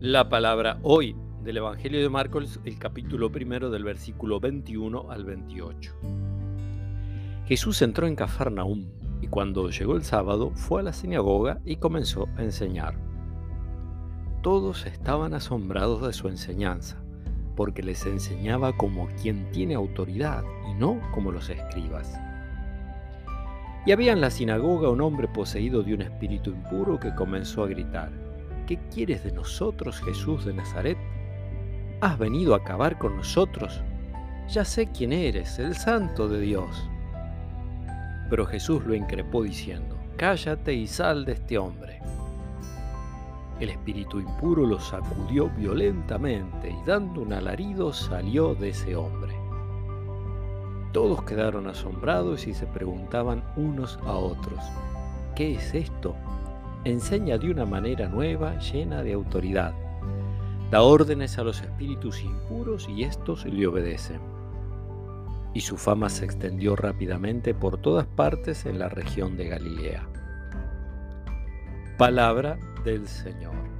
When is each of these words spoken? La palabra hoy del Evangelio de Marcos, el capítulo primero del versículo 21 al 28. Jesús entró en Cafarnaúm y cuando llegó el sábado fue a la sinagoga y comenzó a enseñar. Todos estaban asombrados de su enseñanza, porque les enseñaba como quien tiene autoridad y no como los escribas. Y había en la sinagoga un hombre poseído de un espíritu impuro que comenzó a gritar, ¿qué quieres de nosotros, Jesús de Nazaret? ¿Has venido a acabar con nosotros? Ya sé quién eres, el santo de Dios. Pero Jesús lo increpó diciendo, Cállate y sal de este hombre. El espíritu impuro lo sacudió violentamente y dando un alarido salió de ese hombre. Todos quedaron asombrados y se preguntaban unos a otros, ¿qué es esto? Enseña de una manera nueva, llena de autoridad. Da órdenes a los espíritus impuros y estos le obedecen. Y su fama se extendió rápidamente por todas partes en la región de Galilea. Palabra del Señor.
La 0.00 0.28
palabra 0.28 0.78
hoy 0.82 1.14
del 1.44 1.58
Evangelio 1.58 2.00
de 2.00 2.08
Marcos, 2.08 2.58
el 2.64 2.78
capítulo 2.78 3.30
primero 3.30 3.70
del 3.70 3.84
versículo 3.84 4.40
21 4.40 5.10
al 5.10 5.24
28. 5.24 5.94
Jesús 7.46 7.82
entró 7.82 8.06
en 8.06 8.16
Cafarnaúm 8.16 8.86
y 9.20 9.28
cuando 9.28 9.70
llegó 9.70 9.94
el 9.94 10.02
sábado 10.02 10.50
fue 10.56 10.80
a 10.80 10.84
la 10.84 10.92
sinagoga 10.92 11.60
y 11.64 11.76
comenzó 11.76 12.28
a 12.36 12.42
enseñar. 12.42 12.94
Todos 14.42 14.86
estaban 14.86 15.34
asombrados 15.34 16.02
de 16.02 16.12
su 16.12 16.26
enseñanza, 16.26 17.00
porque 17.54 17.84
les 17.84 18.04
enseñaba 18.04 18.76
como 18.76 19.06
quien 19.22 19.52
tiene 19.52 19.74
autoridad 19.74 20.42
y 20.68 20.74
no 20.74 21.00
como 21.12 21.30
los 21.30 21.48
escribas. 21.48 22.18
Y 23.84 23.92
había 23.92 24.12
en 24.12 24.20
la 24.20 24.30
sinagoga 24.30 24.90
un 24.90 25.00
hombre 25.00 25.26
poseído 25.28 25.82
de 25.82 25.94
un 25.94 26.02
espíritu 26.02 26.50
impuro 26.50 27.00
que 27.00 27.14
comenzó 27.14 27.64
a 27.64 27.68
gritar, 27.68 28.10
¿qué 28.66 28.78
quieres 28.92 29.24
de 29.24 29.32
nosotros, 29.32 30.00
Jesús 30.02 30.44
de 30.44 30.54
Nazaret? 30.54 30.98
¿Has 32.00 32.18
venido 32.18 32.54
a 32.54 32.58
acabar 32.58 32.98
con 32.98 33.16
nosotros? 33.16 33.82
Ya 34.48 34.64
sé 34.64 34.88
quién 34.90 35.12
eres, 35.12 35.58
el 35.58 35.74
santo 35.74 36.28
de 36.28 36.40
Dios. 36.40 36.88
Pero 38.30 38.46
Jesús 38.46 38.84
lo 38.84 38.94
increpó 38.94 39.42
diciendo, 39.42 39.96
Cállate 40.16 40.74
y 40.74 40.86
sal 40.86 41.24
de 41.24 41.32
este 41.32 41.58
hombre. 41.58 42.00
El 43.60 43.70
espíritu 43.70 44.20
impuro 44.20 44.66
lo 44.66 44.80
sacudió 44.80 45.48
violentamente 45.50 46.70
y 46.70 46.86
dando 46.86 47.22
un 47.22 47.32
alarido 47.32 47.92
salió 47.92 48.54
de 48.54 48.70
ese 48.70 48.96
hombre. 48.96 49.31
Todos 50.92 51.22
quedaron 51.22 51.68
asombrados 51.68 52.46
y 52.46 52.52
se 52.52 52.66
preguntaban 52.66 53.42
unos 53.56 53.98
a 54.04 54.12
otros, 54.12 54.62
¿qué 55.34 55.54
es 55.54 55.74
esto? 55.74 56.14
Enseña 56.84 57.38
de 57.38 57.50
una 57.50 57.64
manera 57.64 58.08
nueva, 58.08 58.58
llena 58.58 59.02
de 59.02 59.14
autoridad. 59.14 59.72
Da 60.70 60.82
órdenes 60.82 61.38
a 61.38 61.44
los 61.44 61.62
espíritus 61.62 62.22
impuros 62.22 62.88
y 62.90 63.04
estos 63.04 63.46
le 63.46 63.66
obedecen. 63.66 64.20
Y 65.54 65.62
su 65.62 65.78
fama 65.78 66.10
se 66.10 66.26
extendió 66.26 66.76
rápidamente 66.76 67.54
por 67.54 67.78
todas 67.78 68.06
partes 68.06 68.66
en 68.66 68.78
la 68.78 68.88
región 68.88 69.36
de 69.36 69.48
Galilea. 69.48 70.06
Palabra 71.96 72.58
del 72.84 73.06
Señor. 73.06 73.71